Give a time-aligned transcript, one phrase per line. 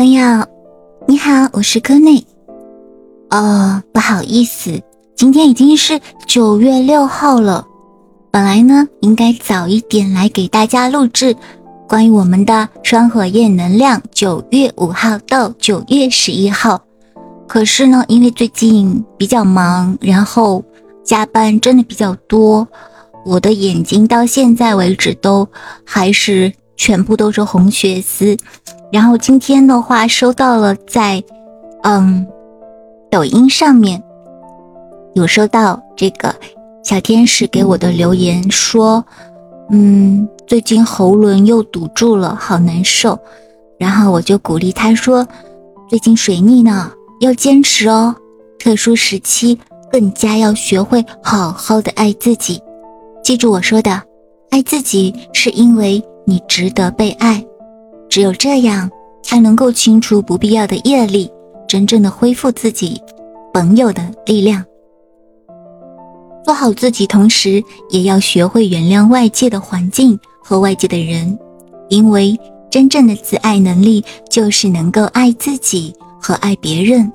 [0.00, 0.46] 朋友，
[1.06, 2.24] 你好，我是柯内。
[3.28, 4.80] 哦，不好意思，
[5.14, 7.66] 今天已经是九月六号了。
[8.30, 11.36] 本来呢，应该早一点来给大家录制
[11.86, 16.82] 关于我们的双火焰能量九月五号到九月十一号。
[17.46, 20.64] 可是呢，因为最近比较忙，然后
[21.04, 22.66] 加班真的比较多，
[23.26, 25.46] 我的眼睛到现在为止都
[25.84, 28.34] 还是全部都是红血丝。
[28.92, 31.22] 然后今天的话，收到了在，
[31.82, 32.26] 嗯，
[33.10, 34.02] 抖音上面
[35.14, 36.34] 有收到这个
[36.82, 39.04] 小天使给我的留言，说，
[39.70, 43.18] 嗯，最近喉咙又堵住了，好难受。
[43.78, 45.26] 然后我就鼓励他说，
[45.88, 48.14] 最近水逆呢，要坚持哦。
[48.58, 49.58] 特殊时期
[49.90, 52.60] 更加要学会好好的爱自己。
[53.22, 54.02] 记住我说的，
[54.50, 57.42] 爱自己是因为你值得被爱。
[58.10, 58.90] 只有这样，
[59.22, 61.30] 才能够清除不必要的业力，
[61.68, 63.00] 真正的恢复自己
[63.54, 64.64] 本有的力量。
[66.44, 71.38] 做好自己，同时也要学会原谅外界的环境和外界的人，
[71.88, 72.36] 因为
[72.68, 77.10] 真正的自爱能力就是能够爱自己和爱别人。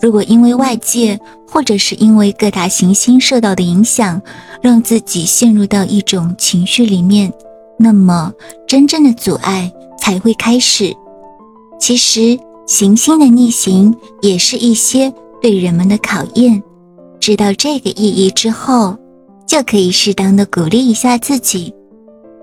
[0.00, 4.20] 如果因为外界或者是因为各大行星受到的影响，
[4.60, 7.32] 让自己陷入到一种情绪里面，
[7.78, 8.32] 那么
[8.66, 9.72] 真正的阻碍。
[10.04, 10.94] 才会开始。
[11.80, 15.10] 其实行星的逆行也是一些
[15.40, 16.62] 对人们的考验。
[17.18, 18.94] 知道这个意义之后，
[19.46, 21.72] 就可以适当的鼓励一下自己。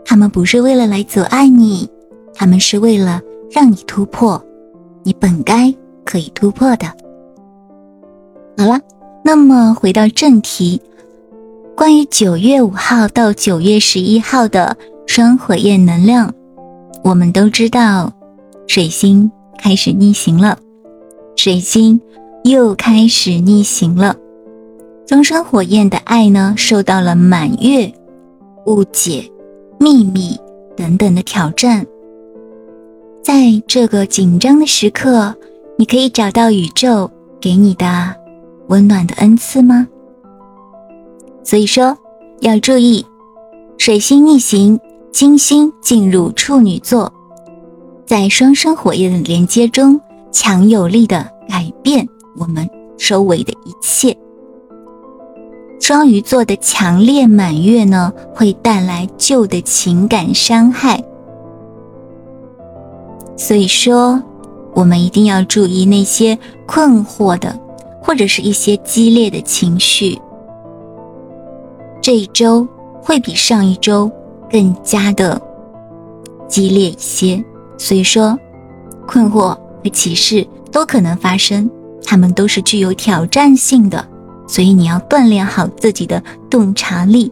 [0.04, 1.88] 他们不是为了来阻碍你，
[2.34, 4.44] 他们是为了让你突破
[5.04, 5.72] 你本该
[6.04, 6.88] 可以突破的。
[8.58, 8.80] 好了，
[9.24, 10.82] 那么回到正题，
[11.78, 16.34] 关于九月五号到九月十一号的双火焰能量。
[17.04, 18.14] 我们都知道，
[18.68, 20.58] 水星开始逆行了，
[21.36, 22.00] 水星
[22.44, 24.16] 又开始逆行了。
[25.08, 27.92] 终生火焰的爱呢，受到了满月、
[28.66, 29.30] 误解、
[29.80, 30.38] 秘密
[30.78, 31.86] 等等的挑战。
[33.24, 35.36] 在这个紧张的时刻，
[35.78, 37.10] 你可以找到宇宙
[37.42, 38.16] 给你的
[38.68, 39.88] 温暖的恩赐吗？
[41.44, 41.98] 所以说，
[42.40, 43.06] 要注意
[43.78, 44.80] 水星逆行。
[45.12, 47.12] 金星进入处女座，
[48.06, 50.00] 在双生火焰的连接中，
[50.32, 52.08] 强有力的改变
[52.38, 52.68] 我们
[52.98, 54.16] 周围的一切。
[55.82, 61.04] 双鱼座的强烈满月呢，会带来旧的情感伤害，
[63.36, 64.22] 所以说，
[64.74, 67.60] 我们一定要注意那些困惑的，
[68.02, 70.18] 或者是一些激烈的情绪。
[72.02, 72.66] 这一周
[73.04, 74.10] 会比上一周。
[74.52, 75.42] 更加的
[76.48, 77.42] 激烈一些，
[77.78, 78.38] 所以说
[79.08, 81.70] 困惑和启示都可能发生，
[82.04, 84.06] 他们都是具有挑战性的，
[84.48, 87.32] 所以你要锻炼好自己的洞察力，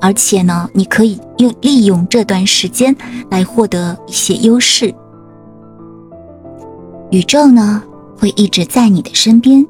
[0.00, 2.96] 而且呢，你可以用利用这段时间
[3.30, 4.94] 来获得一些优势。
[7.10, 7.82] 宇宙呢
[8.18, 9.66] 会一直在你的身边，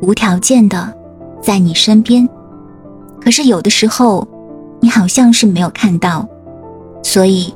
[0.00, 0.94] 无条件的
[1.42, 2.28] 在你身边，
[3.20, 4.26] 可是有的时候。
[4.80, 6.28] 你好像是没有看到，
[7.02, 7.52] 所以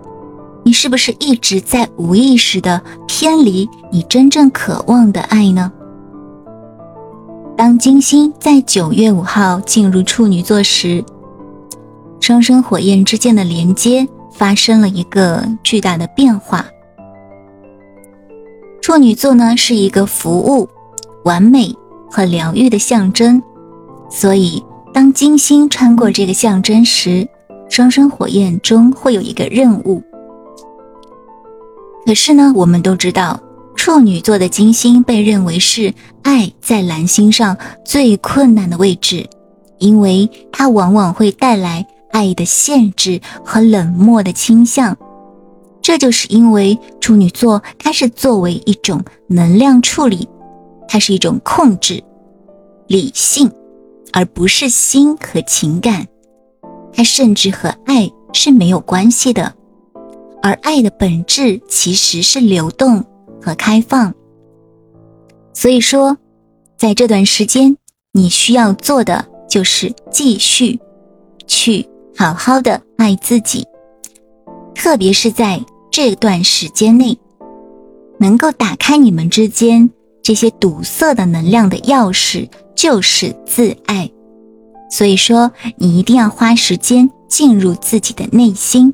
[0.65, 5.73] 你是不是一直在无意识的偏离你真正渴望的爱呢？
[7.57, 11.05] 当金星在九月五号进入处女座时，
[12.21, 16.67] 双生火焰之间的连接发生了一个巨大的变化。
[18.81, 20.69] 处女座呢是一个服务、
[21.25, 21.73] 完美
[22.11, 23.41] 和疗愈的象征，
[24.11, 24.63] 所以。
[24.93, 27.27] 当金星穿过这个象征时，
[27.71, 30.03] 双生火焰中会有一个任务。
[32.05, 33.41] 可是呢，我们都知道，
[33.75, 39.27] 处女座的金星被认为是爱在蓝星上最困难的位置，
[39.79, 44.95] 因为它往往会带来爱的限制和冷漠的倾向。
[45.81, 50.29] 这就是因为处女座它是作为一种能量处理，
[50.87, 52.03] 它是一种控制、
[52.89, 53.51] 理性。
[54.13, 56.07] 而不是心和情感，
[56.93, 59.55] 它甚至和爱是没有关系的。
[60.43, 63.05] 而爱的本质其实是流动
[63.41, 64.13] 和开放。
[65.55, 66.17] 所以说，
[66.77, 67.77] 在这段时间，
[68.13, 70.79] 你需要做的就是继续
[71.47, 73.65] 去好好的爱自己，
[74.75, 77.17] 特别是在这段时间内，
[78.19, 79.89] 能够打开你们之间
[80.23, 82.49] 这些堵塞的能量的钥匙。
[82.75, 84.11] 就是自爱，
[84.91, 88.93] 所以说你一定要花时间进入自己的内心。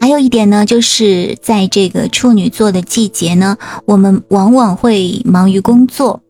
[0.00, 6.20] 还有一点呢，就是在这个处女座的季节呢，我们往往会忙于工作，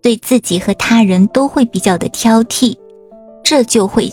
[0.00, 2.76] 对自己和他人都会比较的挑剔，
[3.42, 4.12] 这就会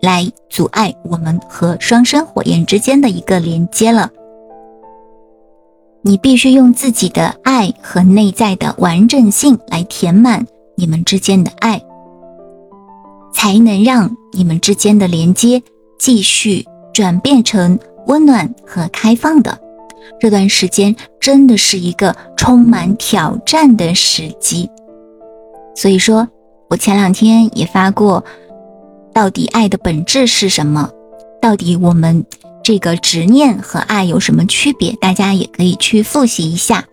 [0.00, 4.10] 来阻碍我们和双生火焰之间的一个连接了。
[6.04, 10.44] 你必须用自己的爱和内在的完整性来填满
[10.76, 11.80] 你们之间的爱，
[13.32, 15.62] 才能让你们之间的连接
[15.98, 19.56] 继续转变成温暖和开放的。
[20.18, 24.68] 这段时间真的是一个充满挑战的时机，
[25.76, 26.28] 所以说，
[26.68, 28.24] 我前两天也发过，
[29.12, 30.90] 到底爱的本质是什么？
[31.40, 32.24] 到底我们？
[32.62, 34.92] 这个执念和爱有什么区别？
[35.00, 36.84] 大家也可以去复习一下。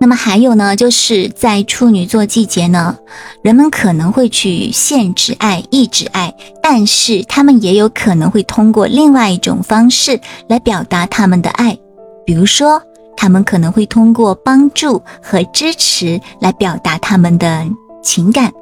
[0.00, 2.96] 那么还有呢，就是在处女座季节呢，
[3.42, 6.32] 人们可能会去限制爱、抑制爱，
[6.62, 11.76] 但是他们也有可能会通过另外一种方式来表达他们的爱，
[12.24, 12.80] 比如说，
[13.16, 17.66] 他们可能会通过帮助和支持来表达他们的
[18.00, 18.52] 情感。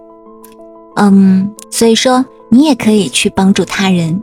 [0.96, 4.22] 嗯，所以说你也可以去帮助他人。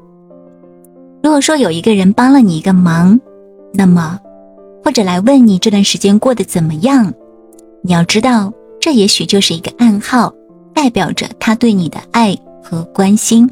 [1.23, 3.17] 如果说有一个人帮了你一个忙，
[3.73, 4.19] 那么
[4.83, 7.13] 或者来问你这段时间过得怎么样，
[7.81, 10.33] 你要知道，这也许就是一个暗号，
[10.73, 13.49] 代表着他对你的爱和关心。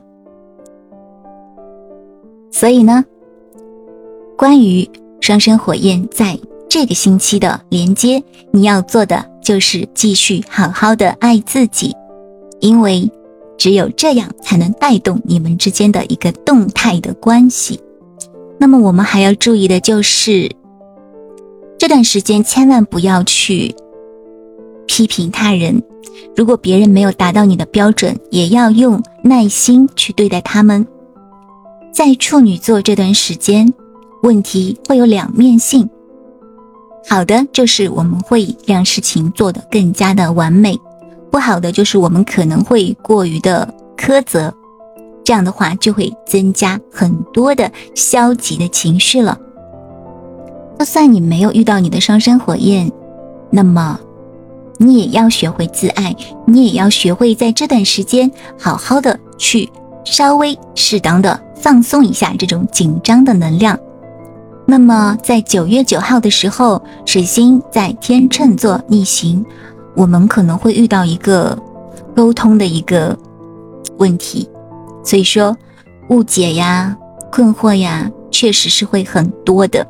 [2.52, 3.06] 所以呢，
[4.38, 4.88] 关于
[5.22, 8.22] 双生火焰在这个星期的连接，
[8.52, 11.96] 你要做的就是继续好好的爱自己，
[12.60, 13.10] 因为。
[13.58, 17.80] 只有这样才能带动你们之间的一个动态的关系。
[18.60, 20.50] 那么我们还要注意的就是，
[21.78, 23.74] 这段时间千万不要去
[24.88, 25.82] 批评他人。
[26.36, 30.86] 如果别人没有达到你的标准，也要用耐心去对待他们。
[31.92, 33.74] 在处女座这段时间，
[34.24, 35.90] 问题会有两面性。
[37.10, 40.80] 好的，就是我们会让事情做得更加的完美。
[41.32, 44.54] 不好的就是我们可能会过于的苛责，
[45.24, 49.40] 这样的话就会增加很多的消极的情绪了。
[50.78, 52.92] 就算你没有遇到你的双生火焰，
[53.50, 54.00] 那么
[54.78, 58.30] 你也要学会自爱，你也要学会在这段时间
[58.60, 59.70] 好好的去
[60.04, 63.80] 稍微适当的放松一下这种紧张的能量。
[64.66, 69.46] 那么在九月九号的时候，水星在天秤座逆行。
[69.96, 71.58] 我们可能会遇到一个
[72.16, 73.18] 沟通的一个
[73.98, 74.50] 问题，
[75.04, 75.56] 所以说
[76.10, 76.96] 误解呀、
[77.32, 79.86] 困惑呀，确实是会很多的。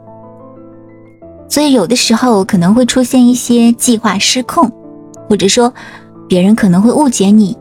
[1.47, 4.71] 所以有的时候可能会出现一些计划失控，
[5.29, 5.73] 或者说
[6.27, 7.57] 别人可能会误解你，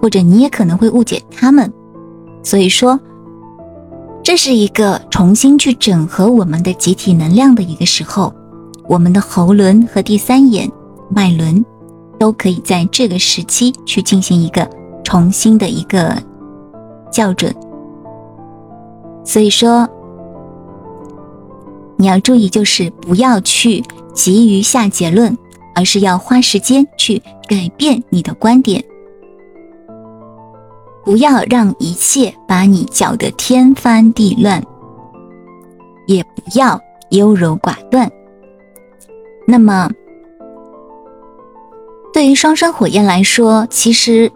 [0.00, 1.72] 或者你也可能会误解他们。
[2.42, 2.98] 所以说，
[4.22, 8.32] 这是一个重新去整合我们的集体能量的一个时候，
[8.88, 10.70] 我们的喉轮和第三眼
[11.08, 11.64] 脉轮。
[12.18, 14.68] 都可以在这个时期去进行一个
[15.04, 16.16] 重新的一个
[17.12, 17.54] 校准，
[19.24, 19.88] 所以说
[21.96, 23.82] 你要注意，就是不要去
[24.14, 25.36] 急于下结论，
[25.74, 28.82] 而是要花时间去改变你的观点，
[31.04, 34.62] 不要让一切把你搅得天翻地乱，
[36.06, 36.80] 也不要
[37.10, 38.10] 优柔寡断。
[39.46, 39.90] 那么。
[42.16, 44.32] 对于双生火焰来说，其实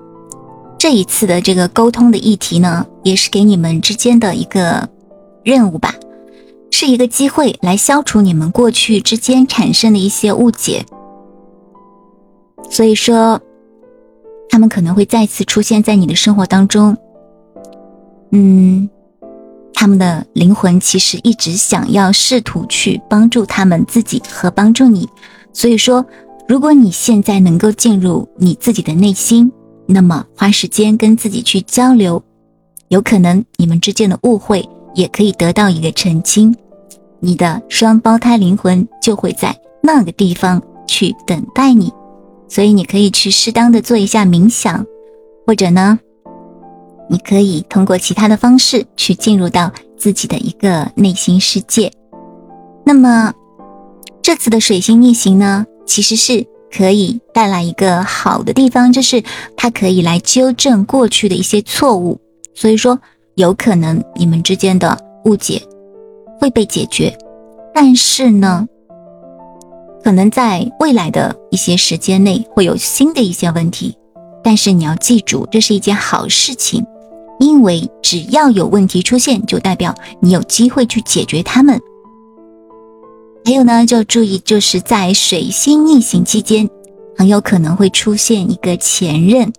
[0.78, 4.86] 这一次的这个沟通的议题呢，也是给你们之间的一个
[5.42, 5.94] 任务吧，
[6.70, 10.84] 是一个机会来消除你们过去之间产生的一些误解。
[12.68, 13.40] 所以说，
[14.50, 16.94] 他们可能会再次出现在你的生活当中。
[18.32, 18.90] 嗯，
[19.72, 25.08] 他们的灵魂其实一直想要试图去帮助他们自己和帮助你，
[25.54, 26.04] 所以说。
[26.50, 29.52] 如果你现在能够进入你自己的内心，
[29.86, 32.20] 那么花时间跟自己去交流，
[32.88, 36.52] 有可能你们之间的误会也可以得到一个澄清。
[37.20, 41.92] 你的双胞胎灵魂就会在那个地方去等待你，
[42.48, 44.84] 所以你可以去适当的做一下冥想，
[45.46, 46.00] 或者呢，
[47.08, 51.92] 你可以通过其他的方式去进入到自己的一个内心世界。
[52.84, 53.32] 那么
[54.20, 55.64] 这次的水星逆行呢？
[55.90, 59.24] 其实是可以带来一个好的地方，就是
[59.56, 62.20] 它可以来纠正过去的一些错误，
[62.54, 62.96] 所以说
[63.34, 65.60] 有可能你们之间的误解
[66.38, 67.12] 会被解决。
[67.74, 68.68] 但是呢，
[70.04, 73.96] 可能在未来的一些时间内会有新的一些问题，
[74.44, 76.86] 但是你要记住，这是一件好事情，
[77.40, 81.80] 因为只要有问题出现，就代表你有机会去解决它们。
[83.50, 86.70] 还有呢，就注意，就是在水星逆行期间，
[87.16, 89.52] 很有可能会出现一个前任。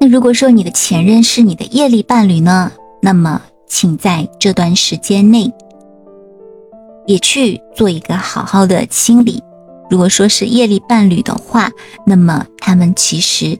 [0.00, 5.52] 那如果说你的前任是你的业力伴侣呢，那么请在这段时间内
[7.04, 9.42] 也去做一个好好的清理。
[9.90, 11.70] 如果说是业力伴侣的话，
[12.06, 13.54] 那么他们其实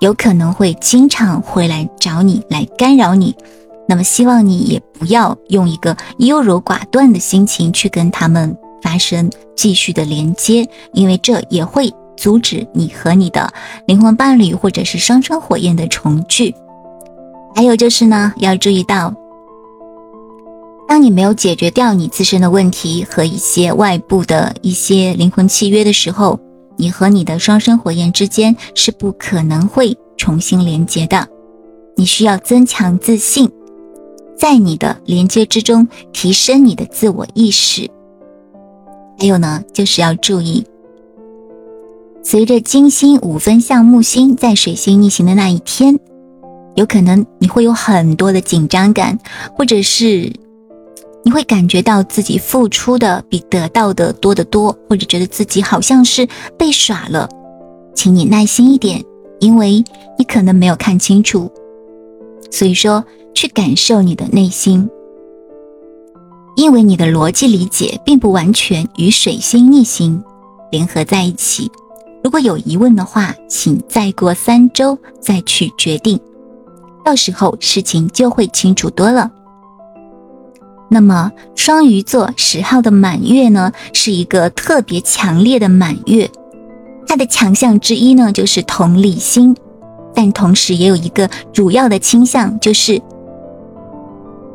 [0.00, 3.34] 有可能会经常会来找你，来干扰你。
[3.90, 13.52] 那么希望你也不要用一个优柔寡断的心情去跟他们发生继续的连接，因为这也会阻止你和你的
[13.88, 16.54] 灵魂伴侣或者是双生火焰的重聚。
[17.52, 19.12] 还有就是呢，要注意到，
[20.86, 26.38] 当你没有解决掉你自身的问题和一些外部的一些灵魂契约的时候，
[26.76, 31.26] 你和你的双生火焰之间是不可能会重新连接的。
[31.96, 33.50] 你需要增强自信。
[34.40, 37.90] 在你的连接之中提升你的自我意识，
[39.18, 40.64] 还有呢，就是要注意，
[42.22, 46.00] 随着金星五分向木星在水星逆行的那一天，
[46.74, 49.18] 有可能你会有很多的紧张感，
[49.58, 50.32] 或者是
[51.22, 57.28] 你会感觉到自己付出的比得到的多得多，或者觉得自己好像是被耍了，
[57.94, 59.04] 请你耐心一点，
[59.38, 59.84] 因为
[60.18, 61.52] 你可能没有看清楚，
[62.50, 63.04] 所以说。
[63.34, 64.88] 去感受你的内心，
[66.56, 70.22] 因为你的逻辑理解并不完全与水星逆行
[70.70, 71.70] 联合在一起。
[72.22, 76.20] 如果有疑问的话，请再过三周再去决定，
[77.02, 79.30] 到时候事情就会清楚多了。
[80.90, 86.30] 那么双鱼座十号的满月呢，是一个特别强烈的满月，
[87.06, 89.56] 它的强项之一呢就是同理心，
[90.14, 93.00] 但同时也有一个主要的倾向就是。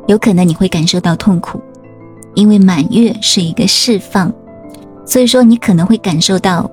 [0.08, 1.60] 有可能你会感受到痛苦，
[2.36, 4.32] 因为满月是一个释放，
[5.06, 6.70] 所以说你可能会感受到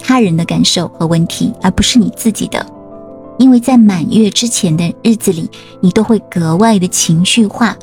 [0.00, 2.64] 他人的感受和问题，而不是你自己的。
[3.38, 5.50] 因为在满月之前的日子里，
[5.80, 7.76] 你都会格外的情绪化。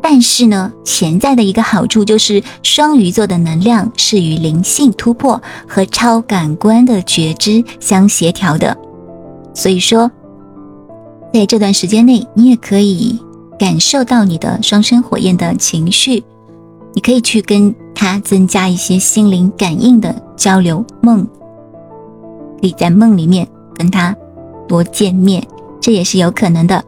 [0.00, 8.76] 但是呢，潜在的一个好处就是双鱼座的能量是与灵性突破和超感官的觉知相协调的，
[9.54, 10.10] 所以说
[11.32, 13.18] 在这段时间内，你也可以。
[13.62, 16.24] 感受到你的双生火焰的情绪，
[16.94, 20.84] 你可以去跟他增加一些心灵感应的交流。
[21.00, 21.24] 梦
[22.60, 24.16] 可以在梦里面跟他
[24.66, 25.40] 多见面，
[25.80, 26.84] 这也是有可能的。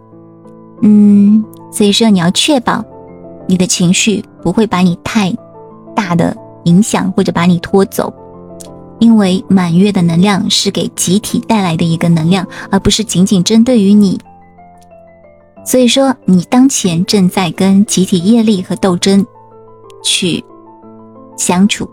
[0.82, 2.84] 嗯，所以说你要确保
[3.46, 5.32] 你的情绪不会把你太
[5.94, 8.12] 大的影响或者把你拖走，
[8.98, 14.18] 因为满月的能量是给集体带来的一个能量，而不是仅仅针对于你。
[15.64, 19.26] 所以说，你当前正在跟集体业力和斗争
[20.02, 20.44] 去
[21.36, 21.88] 相处，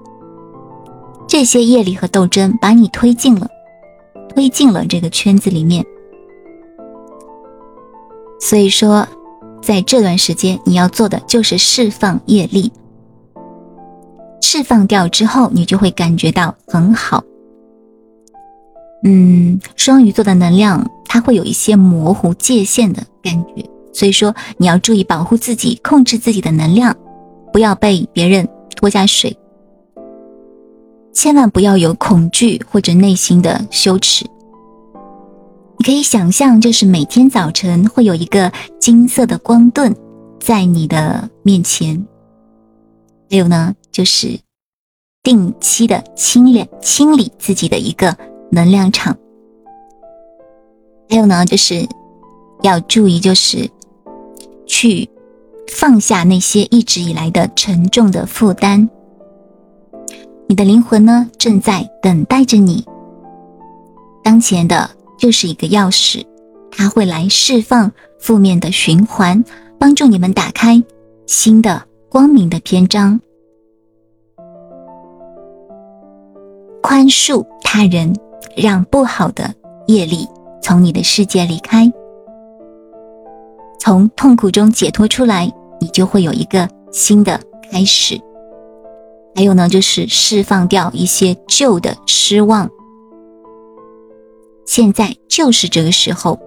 [1.27, 3.47] 这些业力和斗争把你推进了，
[4.35, 5.85] 推进了这个圈子里面。
[8.41, 9.07] 所以说，
[9.61, 12.71] 在这段时间，你要做的就是释放业力，
[14.41, 17.23] 释放掉之后，你就会感觉到很好。
[19.03, 26.95] 嗯，双鱼座的能量，它会有一些模糊界限的感觉，所以说你要注意保护自己，控制自己的能量，
[27.51, 29.37] 不要被别人拖下水，
[31.11, 34.25] 千万不要有恐惧或者内心的羞耻。
[35.79, 38.49] 你可以想象，就是每天早晨会有一个
[38.79, 39.93] 金色的光盾
[40.39, 42.07] 在你的面前，
[43.29, 44.39] 还有呢，就是
[45.23, 48.15] 定期的清理清理自己的一个。
[48.53, 49.17] 能量场，
[51.11, 51.85] 还有呢，就是
[52.61, 53.69] 要注意，就是
[54.65, 55.09] 去
[55.67, 58.89] 放下那些一直以来的沉重的负担。
[60.47, 62.85] 你的灵魂呢，正在等待着你。
[64.23, 66.25] 当前的就是一个钥匙，
[66.71, 69.43] 它会来释放负面的循环，
[69.77, 70.81] 帮助你们打开
[71.27, 73.19] 新的光明的篇章，
[76.81, 78.15] 宽恕他人。
[78.53, 79.55] 让不好的
[79.87, 80.27] 业力
[80.61, 81.91] 从你的世界离开，
[83.79, 87.39] 从痛苦中解脱出来，你就会有一个新的
[87.71, 88.19] 开始。
[89.35, 92.69] 还有呢，就是释放掉一些旧的失望。
[94.65, 96.37] 现在就是这个时候，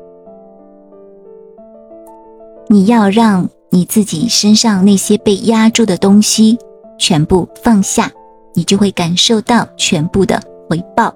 [2.69, 6.57] 你要让你自己身上那些被压住的东西
[6.99, 8.11] 全部放下，
[8.55, 11.15] 你就会感受到全部的回报。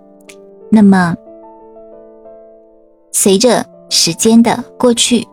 [0.71, 1.14] 那么，
[3.20, 5.26] 随着时间的过去，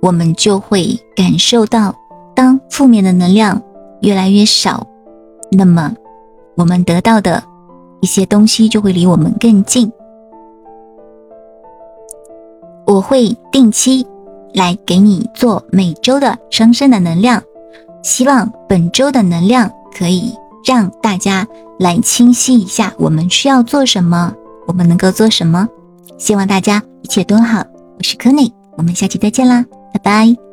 [0.00, 1.92] 我们就会感受到，
[2.36, 3.60] 当负面的能量
[4.02, 4.86] 越来越少，
[5.50, 5.92] 那么
[6.56, 7.42] 我们得到的
[8.00, 9.90] 一些东西就会离我们更近。
[12.86, 14.06] 我会定期
[14.54, 17.42] 来给你做每周的双生的能量，
[18.04, 20.32] 希望本周的能量可以
[20.64, 21.44] 让大家
[21.80, 24.32] 来清晰一下，我们需要做什么，
[24.68, 25.68] 我们能够做什么。
[26.18, 27.64] 希望大家一切都好，
[27.98, 30.45] 我是柯内，我们下期再见啦，拜拜。